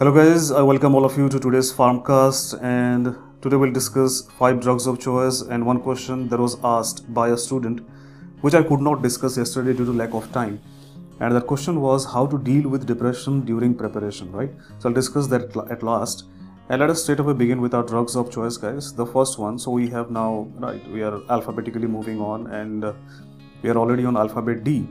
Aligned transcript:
Hello 0.00 0.12
guys, 0.14 0.52
I 0.52 0.62
welcome 0.62 0.94
all 0.94 1.04
of 1.04 1.18
you 1.18 1.28
to 1.28 1.40
today's 1.40 1.72
Pharmcast 1.72 2.62
and 2.62 3.16
today 3.42 3.56
we'll 3.56 3.72
discuss 3.72 4.28
five 4.38 4.60
drugs 4.60 4.86
of 4.86 5.00
choice 5.00 5.40
and 5.40 5.66
one 5.66 5.80
question 5.80 6.28
that 6.28 6.38
was 6.38 6.56
asked 6.62 7.12
by 7.12 7.30
a 7.30 7.36
student 7.36 7.80
which 8.40 8.54
I 8.54 8.62
could 8.62 8.80
not 8.80 9.02
discuss 9.02 9.36
yesterday 9.36 9.72
due 9.72 9.84
to 9.86 9.92
lack 9.92 10.14
of 10.14 10.30
time. 10.30 10.60
And 11.18 11.34
that 11.34 11.48
question 11.48 11.80
was 11.80 12.04
how 12.04 12.28
to 12.28 12.38
deal 12.38 12.68
with 12.68 12.86
depression 12.86 13.44
during 13.44 13.74
preparation, 13.74 14.30
right? 14.30 14.52
So 14.78 14.88
I'll 14.88 14.94
discuss 14.94 15.26
that 15.26 15.56
at 15.68 15.82
last. 15.82 16.26
And 16.68 16.80
let 16.80 16.90
us 16.90 17.02
straight 17.02 17.18
away 17.18 17.32
begin 17.32 17.60
with 17.60 17.74
our 17.74 17.82
drugs 17.82 18.14
of 18.14 18.30
choice, 18.30 18.56
guys. 18.56 18.94
The 18.94 19.04
first 19.04 19.36
one, 19.36 19.58
so 19.58 19.72
we 19.72 19.88
have 19.88 20.12
now, 20.12 20.46
right, 20.58 20.88
we 20.92 21.02
are 21.02 21.20
alphabetically 21.28 21.88
moving 21.88 22.20
on 22.20 22.46
and 22.46 22.84
uh, 22.84 22.92
we 23.62 23.70
are 23.70 23.76
already 23.76 24.04
on 24.04 24.16
alphabet 24.16 24.62
D. 24.62 24.86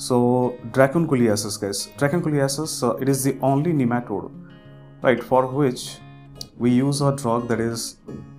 So 0.00 0.56
dracunculiasis, 0.70 1.60
guys. 1.60 1.88
Dracunculiasis, 1.98 2.82
uh, 2.82 2.96
it 2.96 3.08
is 3.10 3.22
the 3.22 3.36
only 3.42 3.72
nematode, 3.74 4.30
right, 5.02 5.22
for 5.22 5.46
which 5.46 5.98
we 6.56 6.70
use 6.70 7.02
a 7.02 7.14
drug 7.14 7.48
that 7.48 7.60
is 7.60 7.96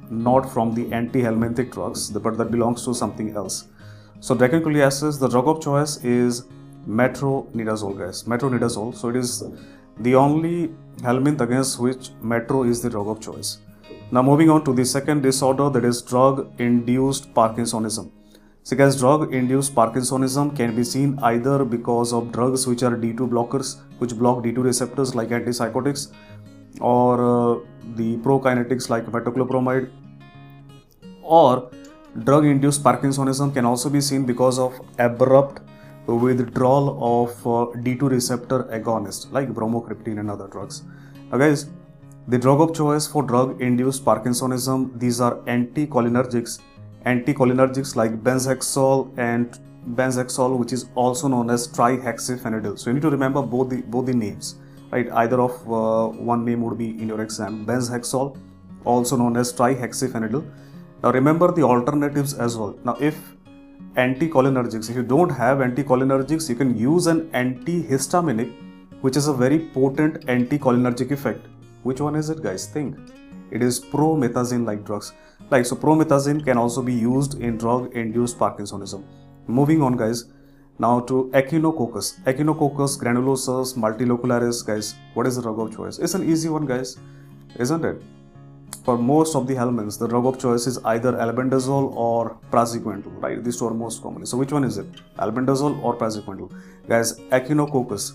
not 0.10 0.52
from 0.52 0.74
the 0.74 0.92
anti-helminthic 0.92 1.72
drugs, 1.72 2.10
but 2.10 2.36
that 2.40 2.50
belongs 2.50 2.84
to 2.86 2.96
something 2.96 3.36
else. 3.36 3.68
So 4.22 4.36
dracunculiasis, 4.36 5.20
the 5.20 5.28
drug 5.28 5.48
of 5.48 5.62
choice 5.62 6.04
is 6.04 6.46
metronidazole, 6.88 7.96
guys. 7.96 8.24
Metronidazole. 8.24 8.96
So 8.96 9.10
it 9.10 9.18
is 9.18 9.44
the 10.00 10.16
only 10.16 10.74
helminth 11.04 11.42
against 11.42 11.80
which 11.80 12.10
metro 12.24 12.64
is 12.64 12.82
the 12.82 12.90
drug 12.90 13.08
of 13.08 13.22
choice. 13.22 13.60
Now 14.10 14.24
moving 14.24 14.50
on 14.50 14.66
to 14.66 14.74
the 14.74 14.84
second 14.84 15.22
disorder 15.22 15.70
that 15.70 15.86
is 15.86 16.02
drug-induced 16.02 17.32
Parkinsonism. 17.36 18.10
So 18.64 18.76
guys, 18.76 18.96
drug-induced 19.00 19.74
Parkinsonism 19.74 20.56
can 20.56 20.76
be 20.76 20.84
seen 20.84 21.18
either 21.24 21.66
because 21.66 22.14
of 22.14 22.32
drugs 22.32 22.68
which 22.68 22.84
are 22.84 22.96
D2 22.96 23.28
blockers, 23.28 23.80
which 23.98 24.16
block 24.16 24.44
D2 24.44 24.64
receptors 24.64 25.16
like 25.16 25.30
antipsychotics, 25.30 26.14
or 26.80 27.14
uh, 27.16 27.60
the 27.96 28.18
prokinetics 28.18 28.88
like 28.88 29.08
metoclopramide, 29.08 29.90
or 31.24 31.72
drug-induced 32.24 32.84
Parkinsonism 32.84 33.52
can 33.52 33.66
also 33.66 33.90
be 33.90 34.00
seen 34.00 34.28
because 34.28 34.60
of 34.60 34.80
abrupt 35.00 35.62
withdrawal 36.06 37.24
of 37.24 37.32
uh, 37.48 37.80
D2 37.82 38.12
receptor 38.12 38.66
agonist 38.66 39.32
like 39.32 39.50
bromocriptine 39.50 40.20
and 40.20 40.30
other 40.30 40.48
drugs. 40.48 40.84
Now 41.32 41.40
guys, 41.40 41.68
the 42.28 42.38
drug 42.38 42.62
of 42.62 42.76
choice 42.76 43.08
for 43.08 43.24
drug-induced 43.24 44.06
Parkinsonism, 44.06 45.00
these 45.00 45.20
are 45.20 45.38
anticholinergics 45.46 46.60
anticholinergics 47.06 47.96
like 47.96 48.24
benzhexol 48.24 49.12
and 49.18 49.60
benzhexol 49.96 50.58
which 50.58 50.72
is 50.72 50.90
also 50.96 51.28
known 51.28 51.50
as 51.50 51.68
trihexyphenidyl. 51.68 52.78
So 52.78 52.90
you 52.90 52.94
need 52.94 53.02
to 53.02 53.10
remember 53.10 53.42
both 53.42 53.70
the 53.70 53.82
both 53.82 54.06
the 54.06 54.14
names 54.14 54.56
right? 54.92 55.10
Either 55.12 55.42
of 55.42 55.52
uh, 55.72 56.08
one 56.32 56.46
name 56.46 56.62
would 56.62 56.78
be 56.78 56.90
in 56.90 57.08
your 57.08 57.22
exam. 57.22 57.66
Benzhexol 57.66 58.38
also 58.86 59.18
known 59.18 59.38
as 59.38 59.54
trihexyphenidyl. 59.54 60.44
Now 61.04 61.12
remember 61.12 61.52
the 61.52 61.64
alternatives 61.64 62.34
as 62.34 62.58
well. 62.58 62.78
Now 62.84 62.96
if 63.00 63.18
anticholinergics 63.96 64.90
if 64.90 64.96
you 64.96 65.04
don't 65.04 65.30
have 65.30 65.58
anticholinergics 65.58 66.48
you 66.50 66.56
can 66.56 66.78
use 66.78 67.08
an 67.08 67.30
antihistaminic 67.32 68.54
which 69.02 69.18
is 69.18 69.28
a 69.28 69.34
very 69.34 69.60
potent 69.60 70.26
anticholinergic 70.28 71.12
effect. 71.12 71.48
Which 71.84 72.00
one 72.00 72.16
is 72.16 72.30
it 72.30 72.44
guys? 72.44 72.68
Think 72.68 72.96
it 73.52 73.62
is 73.62 73.80
promethazine 73.80 74.66
like 74.66 74.84
drugs. 74.86 75.14
Like 75.50 75.66
so 75.66 75.76
promethazine 75.76 76.44
can 76.44 76.58
also 76.58 76.82
be 76.82 76.94
used 76.94 77.40
in 77.40 77.58
drug 77.58 77.94
induced 77.94 78.40
parkinsonism. 78.40 79.04
Moving 79.48 79.82
on 79.82 79.98
guys. 79.98 80.26
Now 80.80 81.00
to 81.02 81.30
echinococcus. 81.34 82.20
Echinococcus 82.24 82.98
granulosus 82.98 83.76
multilocularis 83.76 84.66
guys. 84.66 84.96
What 85.14 85.28
is 85.28 85.36
the 85.36 85.42
drug 85.42 85.60
of 85.60 85.76
choice? 85.76 86.00
It's 86.00 86.14
an 86.14 86.30
easy 86.30 86.50
one 86.50 86.66
guys 86.66 86.98
isn't 87.60 87.86
it? 87.86 88.02
For 88.86 88.98
most 88.98 89.36
of 89.36 89.46
the 89.48 89.54
helminths 89.54 90.00
the 90.00 90.08
drug 90.08 90.26
of 90.26 90.40
choice 90.40 90.66
is 90.66 90.80
either 90.86 91.14
albendazole 91.14 91.94
or 91.94 92.38
praziquantel 92.52 93.22
right? 93.22 93.44
These 93.44 93.58
two 93.60 93.68
are 93.68 93.74
most 93.74 94.02
commonly 94.02 94.26
so 94.26 94.38
which 94.38 94.52
one 94.52 94.64
is 94.64 94.78
it? 94.78 94.88
Albendazole 95.20 95.84
or 95.84 95.96
praziquantel? 95.96 96.52
Guys 96.88 97.20
echinococcus 97.30 98.14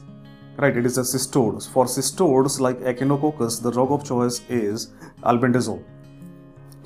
right 0.59 0.77
it 0.77 0.87
is 0.87 0.97
a 0.99 1.03
cestodes. 1.03 1.69
For 1.69 1.84
cestodes 1.84 2.61
like 2.61 2.78
echinococcus 2.78 3.61
the 3.62 3.71
drug 3.71 3.91
of 3.91 4.05
choice 4.05 4.41
is 4.49 4.93
albendazole. 5.22 5.83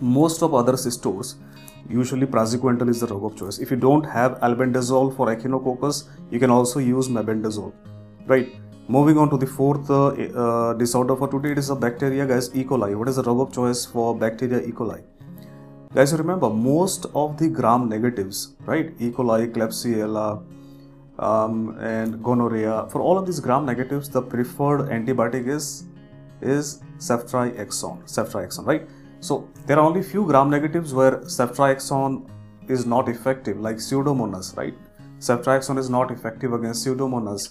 Most 0.00 0.42
of 0.42 0.54
other 0.54 0.72
cystodes 0.72 1.34
usually 1.88 2.26
praziquantel 2.26 2.88
is 2.88 3.00
the 3.00 3.06
drug 3.06 3.24
of 3.24 3.36
choice. 3.36 3.58
If 3.58 3.70
you 3.70 3.76
don't 3.76 4.04
have 4.04 4.38
albendazole 4.40 5.14
for 5.16 5.28
echinococcus 5.34 6.08
you 6.30 6.40
can 6.40 6.50
also 6.50 6.80
use 6.80 7.08
mebendazole. 7.08 7.72
Right 8.26 8.48
moving 8.88 9.18
on 9.18 9.30
to 9.30 9.36
the 9.36 9.46
fourth 9.46 9.88
uh, 9.88 10.08
uh, 10.08 10.72
disorder 10.74 11.14
for 11.14 11.28
today 11.28 11.52
it 11.52 11.58
is 11.58 11.70
a 11.70 11.76
bacteria 11.76 12.26
guys 12.26 12.50
e. 12.54 12.64
coli. 12.64 12.96
What 12.96 13.08
is 13.08 13.16
the 13.16 13.22
drug 13.22 13.40
of 13.40 13.52
choice 13.52 13.86
for 13.86 14.18
bacteria 14.18 14.60
e. 14.62 14.72
coli? 14.72 15.02
Guys 15.94 16.12
remember 16.14 16.50
most 16.50 17.06
of 17.14 17.36
the 17.38 17.48
gram 17.48 17.88
negatives 17.88 18.56
right 18.66 18.92
e. 18.98 19.10
coli 19.10 19.46
klebsiella 19.52 20.42
um, 21.28 21.76
and 21.78 22.22
gonorrhea 22.24 22.86
for 22.90 23.00
all 23.00 23.18
of 23.18 23.26
these 23.26 23.40
gram 23.40 23.64
negatives 23.66 24.08
the 24.08 24.22
preferred 24.22 24.88
antibiotic 24.98 25.46
is 25.56 25.84
is 26.40 26.82
ceftriaxone 26.98 27.98
ceftriaxone 28.16 28.66
right 28.66 28.88
so 29.20 29.48
there 29.66 29.78
are 29.78 29.86
only 29.86 30.02
few 30.02 30.24
gram 30.26 30.48
negatives 30.48 30.94
where 30.94 31.18
ceftriaxone 31.18 32.26
is 32.68 32.86
not 32.86 33.08
effective, 33.08 33.60
like 33.60 33.76
pseudomonas, 33.76 34.56
right? 34.56 34.74
Ceftriaxone 35.18 35.78
is 35.78 35.90
not 35.90 36.10
effective 36.10 36.52
against 36.54 36.86
pseudomonas, 36.86 37.50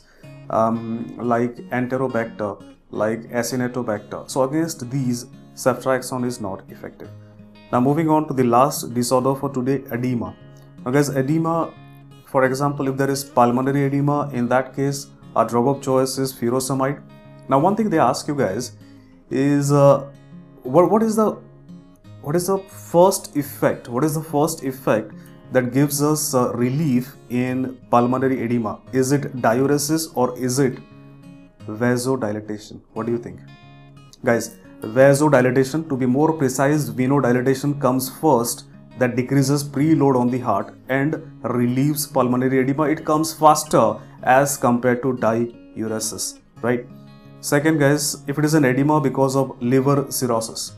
um, 0.49 1.15
like 1.17 1.55
enterobacter, 1.79 2.63
like 2.89 3.21
acinetobacter. 3.29 4.29
So 4.29 4.43
against 4.43 4.89
these, 4.89 5.25
ceftriaxone 5.53 6.25
is 6.25 6.41
not 6.41 6.63
effective. 6.69 7.09
Now 7.71 7.79
moving 7.79 8.09
on 8.09 8.27
to 8.27 8.33
the 8.33 8.43
last 8.43 8.93
disorder 8.93 9.35
for 9.35 9.49
today, 9.49 9.83
edema. 9.91 10.35
Now 10.83 10.91
guys, 10.91 11.09
edema, 11.09 11.71
for 12.31 12.43
example, 12.45 12.87
if 12.87 12.97
there 12.97 13.09
is 13.09 13.23
pulmonary 13.23 13.83
edema, 13.85 14.29
in 14.33 14.47
that 14.49 14.75
case, 14.75 15.07
our 15.35 15.45
drug 15.45 15.67
of 15.67 15.81
choice 15.81 16.17
is 16.17 16.33
furosemide. 16.33 17.01
Now 17.47 17.59
one 17.59 17.75
thing 17.75 17.89
they 17.89 17.99
ask 17.99 18.27
you 18.27 18.35
guys 18.35 18.73
is, 19.29 19.71
uh, 19.71 20.05
what, 20.63 20.91
what 20.91 21.03
is 21.03 21.15
the 21.15 21.37
what 22.21 22.35
is 22.35 22.47
the 22.47 22.57
first 22.57 23.37
effect 23.37 23.87
what 23.87 24.03
is 24.03 24.13
the 24.13 24.21
first 24.21 24.63
effect 24.63 25.13
that 25.53 25.71
gives 25.71 26.01
us 26.03 26.35
uh, 26.35 26.51
relief 26.53 27.15
in 27.29 27.77
pulmonary 27.89 28.41
edema? 28.43 28.79
Is 28.91 29.11
it 29.11 29.37
diuresis 29.37 30.11
or 30.15 30.37
is 30.37 30.59
it 30.59 30.77
vasodilatation? 31.65 32.81
What 32.93 33.05
do 33.05 33.13
you 33.13 33.17
think? 33.17 33.39
Guys 34.23 34.57
vasodilatation 34.81 35.87
to 35.89 35.97
be 35.97 36.05
more 36.05 36.33
precise 36.33 36.89
venodilatation 36.89 37.79
comes 37.81 38.09
first 38.09 38.65
that 38.97 39.15
decreases 39.15 39.63
preload 39.63 40.19
on 40.19 40.29
the 40.29 40.39
heart 40.39 40.73
and 40.89 41.21
relieves 41.43 42.05
pulmonary 42.07 42.59
edema 42.59 42.83
it 42.95 43.05
comes 43.05 43.33
faster 43.33 43.85
as 44.23 44.57
compared 44.57 45.01
to 45.01 45.13
diuresis 45.25 46.39
right 46.61 46.85
second 47.39 47.79
guys 47.79 48.17
if 48.27 48.37
it 48.37 48.45
is 48.45 48.53
an 48.53 48.65
edema 48.65 48.99
because 48.99 49.35
of 49.35 49.55
liver 49.61 49.97
cirrhosis 50.19 50.73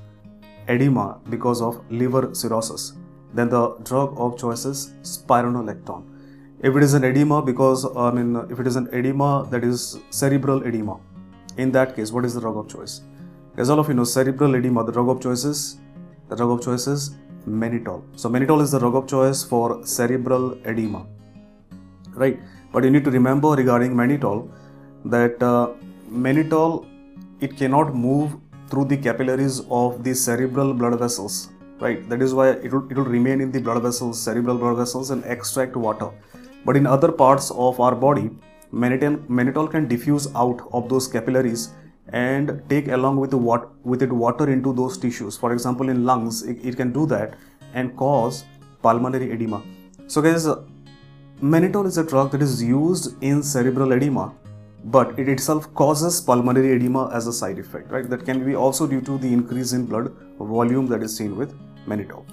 edema 0.67 1.19
because 1.29 1.61
of 1.61 1.81
liver 1.89 2.33
cirrhosis, 2.33 2.93
then 3.33 3.49
the 3.49 3.75
drug 3.89 4.13
of 4.17 4.37
choice 4.37 4.65
is 4.65 4.91
spironolactone. 5.01 6.03
If 6.63 6.75
it 6.75 6.83
is 6.83 6.93
an 6.93 7.03
edema 7.03 7.41
because, 7.41 7.85
I 7.95 8.11
mean, 8.11 8.35
if 8.49 8.59
it 8.59 8.67
is 8.67 8.75
an 8.75 8.87
edema 8.93 9.47
that 9.49 9.63
is 9.63 9.99
cerebral 10.09 10.63
edema, 10.63 10.99
in 11.57 11.71
that 11.71 11.95
case, 11.95 12.11
what 12.11 12.25
is 12.25 12.35
the 12.35 12.41
drug 12.41 12.57
of 12.57 12.67
choice? 12.69 13.01
As 13.57 13.69
all 13.69 13.79
of 13.79 13.87
you 13.87 13.95
know, 13.95 14.03
cerebral 14.03 14.55
edema, 14.55 14.83
the 14.83 14.91
drug 14.91 15.09
of 15.09 15.21
choice 15.21 15.43
is, 15.43 15.79
the 16.29 16.35
drug 16.35 16.51
of 16.51 16.63
choice 16.63 16.87
is 16.87 17.17
mannitol. 17.47 18.03
So 18.15 18.29
mannitol 18.29 18.61
is 18.61 18.71
the 18.71 18.79
drug 18.79 18.95
of 18.95 19.07
choice 19.07 19.43
for 19.43 19.85
cerebral 19.85 20.57
edema, 20.65 21.05
right? 22.13 22.39
But 22.71 22.83
you 22.83 22.91
need 22.91 23.03
to 23.05 23.11
remember 23.11 23.49
regarding 23.49 23.93
mannitol 23.93 24.49
that 25.05 25.41
uh, 25.41 25.71
mannitol, 26.09 26.85
it 27.39 27.57
cannot 27.57 27.95
move 27.95 28.35
through 28.69 28.85
the 28.85 28.97
capillaries 28.97 29.61
of 29.69 30.03
the 30.03 30.13
cerebral 30.13 30.73
blood 30.73 30.97
vessels 30.97 31.49
right 31.79 32.07
that 32.09 32.21
is 32.21 32.33
why 32.33 32.49
it 32.49 32.71
will, 32.71 32.85
it 32.91 32.95
will 32.97 33.11
remain 33.17 33.41
in 33.41 33.51
the 33.51 33.59
blood 33.59 33.81
vessels 33.81 34.21
cerebral 34.21 34.57
blood 34.57 34.77
vessels 34.77 35.09
and 35.09 35.25
extract 35.25 35.75
water 35.75 36.09
but 36.65 36.77
in 36.77 36.87
other 36.87 37.11
parts 37.11 37.51
of 37.51 37.79
our 37.79 37.95
body 37.95 38.29
mannitol, 38.71 39.17
mannitol 39.27 39.69
can 39.69 39.87
diffuse 39.87 40.27
out 40.35 40.61
of 40.71 40.87
those 40.89 41.07
capillaries 41.07 41.73
and 42.09 42.61
take 42.69 42.87
along 42.87 43.17
with, 43.17 43.33
with 43.33 44.01
it 44.01 44.11
water 44.11 44.51
into 44.51 44.73
those 44.73 44.97
tissues. 44.97 45.37
For 45.37 45.53
example 45.53 45.89
in 45.89 46.05
lungs 46.05 46.43
it, 46.43 46.57
it 46.63 46.77
can 46.77 46.91
do 46.91 47.05
that 47.07 47.35
and 47.73 47.95
cause 47.95 48.43
pulmonary 48.81 49.31
edema. 49.31 49.61
So 50.07 50.21
guys 50.21 50.47
uh, 50.47 50.63
mannitol 51.41 51.85
is 51.85 51.97
a 51.97 52.03
drug 52.03 52.31
that 52.31 52.41
is 52.41 52.61
used 52.61 53.21
in 53.23 53.41
cerebral 53.41 53.93
edema 53.93 54.33
but 54.85 55.17
it 55.19 55.29
itself 55.29 55.73
causes 55.75 56.19
pulmonary 56.19 56.71
edema 56.71 57.09
as 57.13 57.27
a 57.27 57.33
side 57.33 57.59
effect 57.59 57.91
right? 57.91 58.09
That 58.09 58.25
can 58.25 58.43
be 58.43 58.55
also 58.55 58.87
due 58.87 59.01
to 59.01 59.17
the 59.17 59.31
increase 59.31 59.73
in 59.73 59.85
blood 59.85 60.11
volume 60.39 60.87
that 60.87 61.03
is 61.03 61.15
seen 61.15 61.37
with 61.37 61.53
mannitol. 61.87 62.25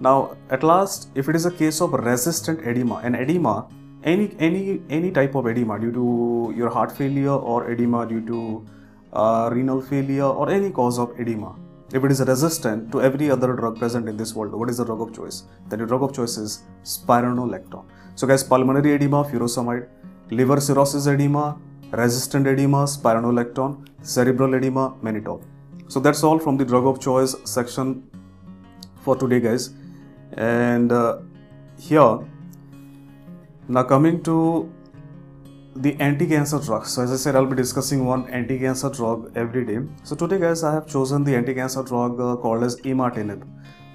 Now 0.00 0.36
at 0.50 0.62
last 0.62 1.10
if 1.14 1.28
it 1.28 1.36
is 1.36 1.44
a 1.44 1.50
case 1.50 1.80
of 1.80 1.92
resistant 1.92 2.66
edema 2.66 2.96
an 3.04 3.14
edema 3.14 3.68
any 4.04 4.34
any 4.38 4.82
any 4.90 5.10
type 5.10 5.34
of 5.34 5.46
edema 5.46 5.78
due 5.78 5.92
to 5.92 6.54
your 6.56 6.70
heart 6.70 6.90
failure 6.90 7.30
or 7.30 7.70
edema 7.70 8.06
due 8.06 8.24
to 8.26 8.64
uh, 9.12 9.50
renal 9.52 9.80
failure, 9.80 10.24
or 10.24 10.50
any 10.50 10.70
cause 10.70 10.98
of 10.98 11.18
edema. 11.20 11.54
If 11.92 12.02
it 12.04 12.10
is 12.10 12.20
resistant 12.22 12.90
to 12.92 13.02
every 13.02 13.30
other 13.30 13.54
drug 13.54 13.78
present 13.78 14.08
in 14.08 14.16
this 14.16 14.34
world, 14.34 14.54
what 14.54 14.70
is 14.70 14.78
the 14.78 14.84
drug 14.84 15.00
of 15.02 15.14
choice? 15.14 15.44
Then 15.68 15.80
the 15.80 15.86
drug 15.86 16.02
of 16.02 16.14
choice 16.14 16.36
is 16.38 16.62
spironolactone. 16.84 17.84
So, 18.14 18.26
guys, 18.26 18.42
pulmonary 18.42 18.92
edema, 18.92 19.24
furosemide, 19.24 19.88
liver 20.30 20.60
cirrhosis 20.60 21.06
edema, 21.06 21.58
resistant 21.90 22.46
edema, 22.46 22.84
spironolactone, 22.84 23.86
cerebral 24.00 24.54
edema, 24.54 24.94
mannitol. 25.02 25.42
So 25.88 26.00
that's 26.00 26.24
all 26.24 26.38
from 26.38 26.56
the 26.56 26.64
drug 26.64 26.86
of 26.86 27.00
choice 27.00 27.36
section 27.44 28.08
for 29.02 29.14
today, 29.14 29.40
guys. 29.40 29.74
And 30.32 30.90
uh, 30.90 31.18
here, 31.78 32.20
now 33.68 33.82
coming 33.82 34.22
to 34.22 34.72
the 35.74 35.98
anti-cancer 36.00 36.58
drugs. 36.58 36.92
So 36.92 37.02
as 37.02 37.12
I 37.12 37.16
said, 37.16 37.36
I'll 37.36 37.46
be 37.46 37.56
discussing 37.56 38.04
one 38.04 38.28
anti-cancer 38.28 38.90
drug 38.90 39.32
every 39.34 39.64
day. 39.64 39.78
So 40.04 40.14
today, 40.14 40.38
guys, 40.38 40.62
I 40.62 40.72
have 40.74 40.86
chosen 40.86 41.24
the 41.24 41.34
anti-cancer 41.34 41.82
drug 41.82 42.20
uh, 42.20 42.36
called 42.36 42.62
as 42.62 42.76
imatinib. 42.82 43.42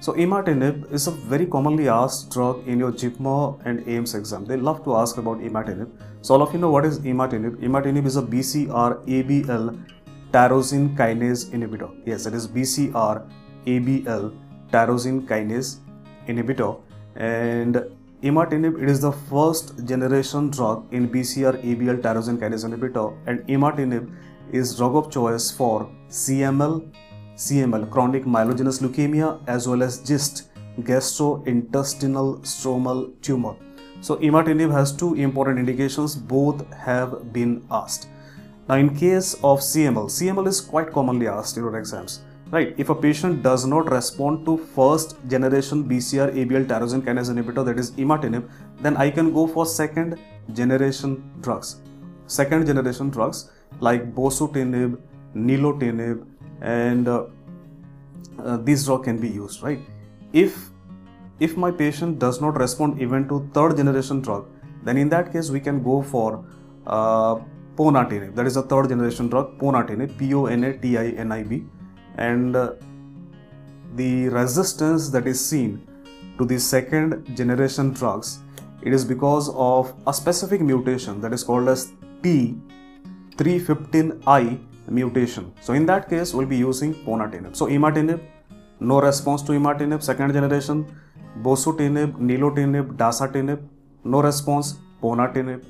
So 0.00 0.12
imatinib 0.12 0.92
is 0.92 1.06
a 1.06 1.10
very 1.10 1.46
commonly 1.46 1.88
asked 1.88 2.30
drug 2.30 2.66
in 2.66 2.78
your 2.78 2.92
JIPMER 2.92 3.60
and 3.64 3.80
AIIMS 3.80 4.14
exam. 4.14 4.44
They 4.44 4.56
love 4.56 4.84
to 4.84 4.96
ask 4.96 5.16
about 5.18 5.38
imatinib. 5.38 5.90
So 6.22 6.34
all 6.34 6.42
of 6.42 6.52
you 6.52 6.58
know 6.58 6.70
what 6.70 6.84
is 6.84 7.00
imatinib. 7.00 7.56
Imatinib 7.56 8.06
is 8.06 8.16
a 8.16 8.22
BCR-ABL 8.22 9.84
tyrosine 10.32 10.96
kinase 10.96 11.50
inhibitor. 11.50 11.90
Yes, 12.04 12.26
it 12.26 12.34
is 12.34 12.46
BCR-ABL 12.46 14.36
tyrosine 14.70 15.26
kinase 15.26 15.78
inhibitor. 16.28 16.80
And 17.16 17.84
imatinib 18.22 18.82
it 18.82 18.88
is 18.90 19.00
the 19.00 19.12
first 19.12 19.84
generation 19.86 20.50
drug 20.50 20.92
in 20.92 21.08
BCR-ABL 21.08 22.00
tyrosine 22.02 22.38
kinase 22.38 22.64
inhibitor. 22.68 23.16
And 23.26 23.40
imatinib 23.46 24.12
is 24.52 24.76
drug 24.76 24.96
of 24.96 25.10
choice 25.10 25.50
for 25.50 25.88
CML, 26.08 26.90
CML, 27.36 27.90
chronic 27.90 28.24
myelogenous 28.24 28.80
leukemia, 28.82 29.40
as 29.46 29.68
well 29.68 29.82
as 29.82 29.98
GIST, 29.98 30.50
gastrointestinal 30.80 32.40
stromal 32.40 33.12
tumor. 33.22 33.54
So, 34.00 34.16
imatinib 34.16 34.72
has 34.72 34.92
two 34.92 35.14
important 35.14 35.58
indications, 35.58 36.14
both 36.16 36.72
have 36.74 37.32
been 37.32 37.64
asked. 37.70 38.08
Now, 38.68 38.76
in 38.76 38.94
case 38.96 39.34
of 39.34 39.60
CML, 39.60 40.06
CML 40.06 40.46
is 40.46 40.60
quite 40.60 40.92
commonly 40.92 41.26
asked 41.26 41.56
in 41.56 41.62
your 41.62 41.76
exams. 41.76 42.20
Right, 42.50 42.74
if 42.78 42.88
a 42.88 42.94
patient 42.94 43.42
does 43.42 43.66
not 43.66 43.90
respond 43.90 44.46
to 44.46 44.56
first 44.56 45.16
generation 45.28 45.84
BCR 45.84 46.32
ABL 46.34 46.64
tyrosine 46.64 47.02
kinase 47.02 47.28
inhibitor 47.32 47.62
that 47.66 47.78
is 47.78 47.90
imatinib, 47.90 48.48
then 48.80 48.96
I 48.96 49.10
can 49.10 49.34
go 49.34 49.46
for 49.46 49.66
second 49.66 50.18
generation 50.54 51.22
drugs. 51.42 51.82
Second 52.26 52.66
generation 52.66 53.10
drugs 53.10 53.50
like 53.80 54.14
bosutinib, 54.14 54.98
nilotinib, 55.36 56.26
and 56.62 57.06
uh, 57.06 57.26
uh, 58.42 58.56
these 58.56 58.86
drug 58.86 59.04
can 59.04 59.18
be 59.18 59.28
used 59.28 59.62
right? 59.62 59.80
If 60.32 60.70
if 61.40 61.56
my 61.56 61.70
patient 61.70 62.18
does 62.18 62.40
not 62.40 62.56
respond 62.56 63.00
even 63.00 63.28
to 63.28 63.48
third 63.52 63.76
generation 63.76 64.22
drug 64.22 64.48
then 64.84 64.96
in 64.96 65.10
that 65.10 65.32
case 65.32 65.50
we 65.50 65.60
can 65.60 65.82
go 65.82 66.02
for 66.02 66.44
uh, 66.86 67.36
ponatinib. 67.76 68.34
That 68.34 68.46
is 68.46 68.56
a 68.56 68.62
third 68.62 68.88
generation 68.88 69.28
drug 69.28 69.58
ponatinib 69.58 70.16
p-o-n-a-t-i-n-i-b 70.18 71.64
and 72.18 72.56
uh, 72.56 72.72
the 73.94 74.28
resistance 74.28 75.08
that 75.10 75.26
is 75.26 75.44
seen 75.44 75.86
to 76.38 76.44
the 76.44 76.58
second 76.58 77.36
generation 77.36 77.92
drugs 77.92 78.38
it 78.82 78.92
is 78.92 79.04
because 79.04 79.50
of 79.54 79.94
a 80.06 80.14
specific 80.14 80.60
mutation 80.60 81.20
that 81.20 81.32
is 81.32 81.42
called 81.42 81.68
as 81.68 81.92
T315I 82.22 84.60
mutation. 84.88 85.52
So 85.60 85.72
in 85.72 85.84
that 85.86 86.08
case, 86.08 86.32
we'll 86.32 86.46
be 86.46 86.56
using 86.56 86.94
ponatinib. 86.94 87.56
So 87.56 87.66
imatinib, 87.66 88.20
no 88.80 89.00
response 89.00 89.42
to 89.42 89.52
imatinib, 89.52 90.02
second 90.02 90.32
generation, 90.32 90.86
bosutinib, 91.42 92.16
nilotinib, 92.18 92.96
dasatinib, 92.96 93.60
no 94.04 94.22
response, 94.22 94.78
ponatinib. 95.02 95.64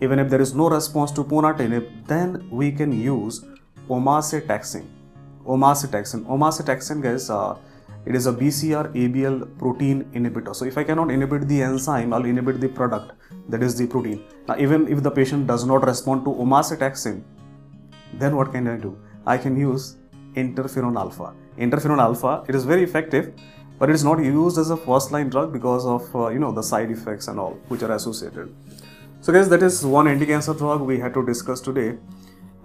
Even 0.00 0.18
if 0.18 0.30
there 0.30 0.40
is 0.40 0.54
no 0.54 0.70
response 0.70 1.12
to 1.12 1.22
ponatinib, 1.24 2.06
then 2.06 2.48
we 2.50 2.72
can 2.72 2.92
use 2.92 3.44
omacetaxine. 3.88 4.86
Omacetaxine. 5.48 6.24
Omacetaxine, 6.26 7.02
guys, 7.02 7.30
uh, 7.30 7.56
it 8.04 8.14
is 8.14 8.26
a 8.26 8.32
BCR 8.32 8.92
ABL 8.94 9.58
protein 9.58 10.04
inhibitor. 10.14 10.54
So 10.54 10.64
if 10.64 10.76
I 10.78 10.84
cannot 10.84 11.10
inhibit 11.10 11.48
the 11.48 11.62
enzyme, 11.62 12.12
I'll 12.12 12.24
inhibit 12.24 12.60
the 12.60 12.68
product, 12.68 13.12
that 13.48 13.62
is 13.62 13.76
the 13.76 13.86
protein. 13.86 14.22
Now, 14.46 14.56
even 14.58 14.88
if 14.88 15.02
the 15.02 15.10
patient 15.10 15.46
does 15.46 15.64
not 15.64 15.86
respond 15.86 16.24
to 16.26 16.30
omacetaxine, 16.30 17.22
then 18.14 18.36
what 18.36 18.52
can 18.52 18.68
I 18.68 18.76
do? 18.76 18.98
I 19.26 19.38
can 19.38 19.58
use 19.58 19.96
interferon 20.34 20.98
alpha. 20.98 21.34
Interferon 21.58 21.98
alpha, 21.98 22.44
it 22.48 22.54
is 22.54 22.64
very 22.64 22.82
effective, 22.82 23.32
but 23.78 23.90
it 23.90 23.94
is 23.94 24.04
not 24.04 24.18
used 24.18 24.58
as 24.58 24.70
a 24.70 24.76
first 24.76 25.12
line 25.12 25.28
drug 25.30 25.52
because 25.52 25.86
of 25.86 26.14
uh, 26.14 26.28
you 26.28 26.38
know 26.38 26.52
the 26.52 26.62
side 26.62 26.90
effects 26.90 27.28
and 27.28 27.38
all 27.38 27.52
which 27.68 27.82
are 27.82 27.92
associated. 27.92 28.54
So 29.20 29.32
guys, 29.32 29.48
that 29.48 29.62
is 29.62 29.84
one 29.84 30.08
anti-cancer 30.08 30.54
drug 30.54 30.80
we 30.80 30.98
had 30.98 31.14
to 31.14 31.24
discuss 31.26 31.60
today. 31.60 31.98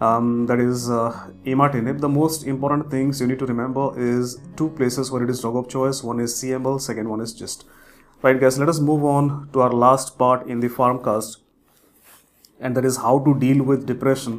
Um, 0.03 0.47
that 0.47 0.59
is 0.59 0.89
uh. 0.89 1.11
The 1.45 2.09
most 2.09 2.43
important 2.43 2.89
things 2.91 3.21
you 3.21 3.27
need 3.27 3.39
to 3.39 3.45
remember 3.45 3.85
is 3.97 4.39
two 4.57 4.69
places 4.71 5.11
where 5.11 5.23
it 5.23 5.29
is 5.29 5.41
drug 5.41 5.55
of 5.55 5.69
choice. 5.69 6.03
One 6.03 6.19
is 6.19 6.33
CML, 6.33 6.81
second 6.81 7.09
one 7.09 7.21
is 7.21 7.33
GIST. 7.33 7.63
Right 8.21 8.39
guys, 8.39 8.57
let 8.57 8.69
us 8.69 8.79
move 8.79 9.05
on 9.05 9.49
to 9.53 9.61
our 9.61 9.71
last 9.71 10.17
part 10.17 10.47
in 10.47 10.59
the 10.59 10.67
Pharmcast 10.67 11.37
and 12.59 12.75
that 12.77 12.85
is 12.85 12.97
how 12.97 13.19
to 13.25 13.37
deal 13.39 13.63
with 13.63 13.85
depression 13.85 14.37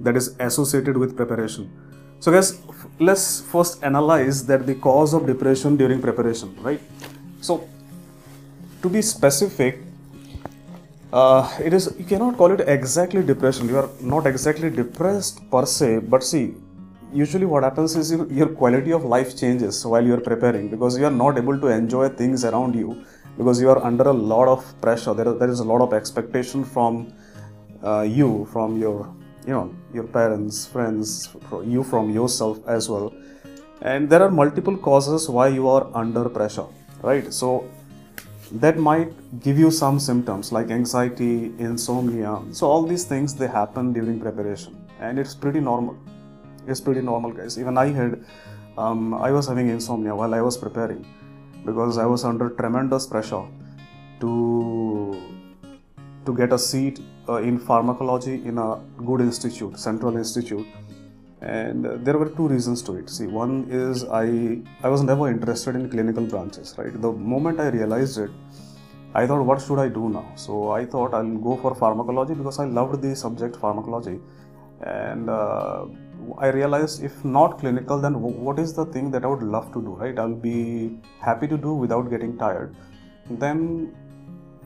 that 0.00 0.16
is 0.16 0.34
associated 0.38 0.96
with 0.96 1.16
preparation. 1.16 1.70
So 2.20 2.32
guys, 2.32 2.60
let's 2.98 3.40
first 3.40 3.82
analyze 3.82 4.46
that 4.46 4.66
the 4.66 4.76
cause 4.76 5.14
of 5.14 5.26
depression 5.26 5.76
during 5.76 6.00
preparation, 6.00 6.56
right? 6.62 6.80
So 7.40 7.68
to 8.82 8.88
be 8.88 9.02
specific, 9.02 9.85
uh, 11.12 11.58
it 11.62 11.72
is 11.72 11.94
you 11.98 12.04
cannot 12.04 12.36
call 12.36 12.52
it 12.52 12.60
exactly 12.68 13.22
depression. 13.22 13.68
You 13.68 13.78
are 13.78 13.90
not 14.00 14.26
exactly 14.26 14.70
depressed 14.70 15.48
per 15.50 15.64
se, 15.64 15.98
but 15.98 16.22
see, 16.22 16.54
usually 17.12 17.46
what 17.46 17.62
happens 17.62 17.96
is 17.96 18.10
you, 18.10 18.28
your 18.30 18.48
quality 18.48 18.92
of 18.92 19.04
life 19.04 19.36
changes 19.36 19.84
while 19.86 20.04
you 20.04 20.14
are 20.14 20.20
preparing 20.20 20.68
because 20.68 20.98
you 20.98 21.06
are 21.06 21.16
not 21.24 21.38
able 21.38 21.58
to 21.60 21.68
enjoy 21.68 22.08
things 22.08 22.44
around 22.44 22.74
you 22.74 23.04
because 23.38 23.60
you 23.60 23.70
are 23.70 23.82
under 23.84 24.04
a 24.04 24.12
lot 24.12 24.48
of 24.48 24.80
pressure. 24.80 25.14
There, 25.14 25.32
there 25.32 25.50
is 25.50 25.60
a 25.60 25.64
lot 25.64 25.80
of 25.80 25.92
expectation 25.92 26.64
from 26.64 27.12
uh, 27.82 28.02
you, 28.02 28.48
from 28.52 28.78
your 28.78 29.14
you 29.46 29.52
know 29.52 29.74
your 29.94 30.04
parents 30.04 30.66
friends 30.66 31.30
you 31.64 31.82
from 31.90 32.10
yourself 32.10 32.58
as 32.66 32.88
well 32.88 33.12
and 33.80 34.10
there 34.10 34.22
are 34.22 34.30
multiple 34.30 34.76
causes 34.76 35.28
why 35.28 35.46
you 35.48 35.68
are 35.68 35.84
under 35.94 36.28
pressure 36.28 36.66
right 37.02 37.32
so 37.32 37.64
that 38.52 38.78
might 38.78 39.12
give 39.40 39.58
you 39.58 39.70
some 39.70 39.98
symptoms 39.98 40.52
like 40.52 40.70
anxiety 40.70 41.52
insomnia. 41.58 42.40
So 42.52 42.66
all 42.66 42.82
these 42.82 43.04
things 43.04 43.34
they 43.34 43.48
happen 43.48 43.92
during 43.92 44.20
preparation. 44.20 44.76
And 45.00 45.18
it's 45.18 45.34
pretty 45.34 45.60
normal. 45.60 45.96
It's 46.66 46.80
pretty 46.80 47.00
normal 47.00 47.32
guys. 47.32 47.58
Even 47.58 47.78
i 47.78 47.86
had 47.86 48.24
um, 48.78 49.14
i 49.14 49.30
was 49.30 49.46
having 49.48 49.68
insomnia 49.68 50.14
while 50.14 50.34
i 50.34 50.40
was 50.40 50.56
preparing 50.56 51.06
because 51.64 51.96
i 51.96 52.04
was 52.04 52.24
under 52.24 52.50
tremendous 52.50 53.06
pressure 53.06 53.44
to 54.20 55.36
to 56.26 56.34
get 56.34 56.52
a 56.52 56.58
seat 56.58 57.00
uh, 57.28 57.36
in 57.36 57.58
pharmacology 57.58 58.34
in 58.44 58.58
a 58.58 58.80
good 59.04 59.20
institute, 59.20 59.78
central 59.78 60.16
institute. 60.16 60.66
And 61.40 61.86
uh, 61.86 61.96
there 61.98 62.16
were 62.16 62.30
two 62.30 62.48
reasons 62.48 62.80
to 62.82 62.96
it. 62.96 63.10
See, 63.10 63.26
one 63.26 63.66
is 63.70 64.04
I 64.04 64.62
I 64.82 64.88
was 64.88 65.02
never 65.02 65.28
interested 65.28 65.74
in 65.76 65.90
clinical 65.90 66.24
branches. 66.24 66.74
Right, 66.78 66.98
the 67.00 67.12
moment 67.12 67.60
I 67.60 67.68
realized 67.68 68.18
it, 68.18 68.30
I 69.14 69.26
thought, 69.26 69.44
what 69.44 69.60
should 69.60 69.78
I 69.78 69.88
do 69.88 70.08
now? 70.08 70.32
So 70.34 70.70
I 70.70 70.86
thought 70.86 71.12
I'll 71.12 71.36
go 71.36 71.56
for 71.58 71.74
pharmacology 71.74 72.34
because 72.34 72.58
I 72.58 72.64
loved 72.64 73.02
the 73.02 73.14
subject 73.14 73.56
pharmacology, 73.56 74.18
and 74.80 75.28
uh, 75.28 75.84
I 76.38 76.48
realized 76.48 77.04
if 77.04 77.22
not 77.24 77.58
clinical, 77.58 78.00
then 78.00 78.20
what 78.20 78.58
is 78.58 78.72
the 78.72 78.86
thing 78.86 79.10
that 79.10 79.24
I 79.24 79.28
would 79.28 79.42
love 79.42 79.72
to 79.74 79.82
do? 79.82 79.90
Right, 79.90 80.18
I'll 80.18 80.34
be 80.34 80.98
happy 81.20 81.48
to 81.48 81.58
do 81.58 81.74
without 81.74 82.08
getting 82.08 82.38
tired. 82.38 82.74
Then 83.28 83.94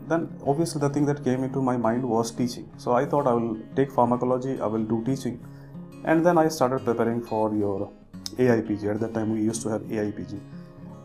then 0.06 0.28
obviously 0.46 0.80
the 0.80 0.88
thing 0.88 1.04
that 1.06 1.24
came 1.24 1.42
into 1.44 1.60
my 1.60 1.76
mind 1.76 2.08
was 2.08 2.30
teaching. 2.30 2.68
So 2.76 2.92
I 2.92 3.06
thought 3.06 3.26
I 3.26 3.32
will 3.32 3.58
take 3.74 3.90
pharmacology, 3.90 4.60
I 4.60 4.66
will 4.66 4.84
do 4.84 5.02
teaching, 5.04 5.44
and 6.04 6.25
then 6.25 6.38
I 6.38 6.49
started 6.49 6.85
preparing 6.85 7.23
for 7.23 7.54
your 7.54 7.90
AIPG. 8.37 8.90
At 8.95 9.00
that 9.00 9.14
time, 9.14 9.33
we 9.33 9.40
used 9.40 9.62
to 9.62 9.69
have 9.69 9.83
AIPG, 9.83 10.40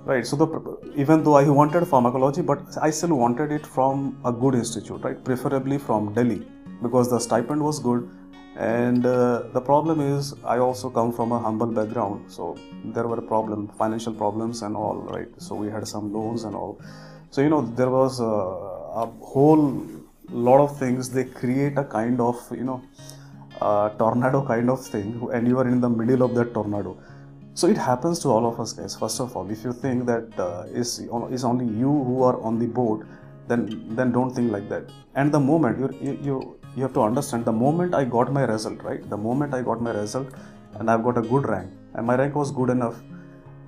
right? 0.05 0.25
So 0.25 0.35
the 0.35 0.91
even 0.95 1.23
though 1.23 1.35
I 1.35 1.47
wanted 1.49 1.87
pharmacology, 1.87 2.41
but 2.41 2.61
I 2.81 2.89
still 2.89 3.15
wanted 3.15 3.51
it 3.51 3.65
from 3.65 4.19
a 4.25 4.31
good 4.31 4.55
institute, 4.55 5.01
right? 5.03 5.23
Preferably 5.23 5.77
from 5.77 6.13
Delhi 6.13 6.45
because 6.81 7.09
the 7.09 7.19
stipend 7.19 7.61
was 7.61 7.79
good. 7.79 8.09
And 8.57 9.05
uh, 9.05 9.43
the 9.51 9.59
problem 9.59 9.99
is, 9.99 10.33
I 10.45 10.59
also 10.59 10.89
come 10.89 11.11
from 11.11 11.33
a 11.33 11.39
humble 11.39 11.67
background, 11.67 12.31
so 12.31 12.55
there 12.85 13.05
were 13.05 13.21
problems, 13.21 13.71
financial 13.77 14.13
problems, 14.13 14.61
and 14.61 14.77
all, 14.77 14.95
right? 15.15 15.27
So 15.39 15.55
we 15.55 15.69
had 15.69 15.85
some 15.85 16.13
loans 16.13 16.45
and 16.45 16.55
all. 16.55 16.79
So 17.31 17.41
you 17.41 17.49
know, 17.49 17.61
there 17.61 17.89
was. 17.89 18.21
Uh, 18.21 18.71
a 19.03 19.05
whole 19.31 19.65
lot 20.29 20.59
of 20.65 20.77
things 20.79 21.09
they 21.09 21.25
create 21.25 21.77
a 21.77 21.83
kind 21.83 22.19
of 22.21 22.37
you 22.59 22.63
know 22.69 22.81
uh, 23.61 23.89
tornado 23.89 24.45
kind 24.45 24.69
of 24.69 24.85
thing 24.85 25.27
and 25.33 25.47
you 25.47 25.59
are 25.59 25.67
in 25.67 25.81
the 25.81 25.89
middle 25.89 26.23
of 26.23 26.35
that 26.35 26.53
tornado. 26.53 26.97
So 27.53 27.67
it 27.67 27.77
happens 27.77 28.19
to 28.19 28.29
all 28.29 28.45
of 28.45 28.59
us 28.59 28.73
guys 28.73 28.95
first 28.95 29.19
of 29.19 29.35
all. 29.35 29.49
If 29.49 29.63
you 29.63 29.73
think 29.73 30.05
that 30.05 30.39
uh, 30.39 30.65
is 30.71 30.99
is 31.31 31.45
only 31.45 31.65
you 31.65 31.91
who 32.07 32.23
are 32.23 32.39
on 32.41 32.59
the 32.59 32.67
boat 32.67 33.05
then 33.47 33.61
then 33.95 34.11
don't 34.11 34.33
think 34.33 34.51
like 34.51 34.67
that. 34.69 34.89
And 35.15 35.31
the 35.31 35.39
moment 35.39 35.79
you 35.79 36.17
you 36.21 36.59
you 36.75 36.83
have 36.83 36.93
to 36.93 37.01
understand 37.01 37.45
the 37.45 37.53
moment 37.53 37.95
i 37.95 38.03
got 38.03 38.31
my 38.33 38.43
result 38.43 38.83
right? 38.83 39.09
The 39.09 39.17
moment 39.17 39.53
i 39.53 39.61
got 39.61 39.81
my 39.81 39.91
result 39.91 40.27
and 40.79 40.91
i've 40.91 41.03
got 41.03 41.17
a 41.17 41.21
good 41.21 41.47
rank 41.47 41.71
and 41.93 42.05
my 42.05 42.15
rank 42.15 42.35
was 42.35 42.51
good 42.51 42.69
enough 42.69 42.97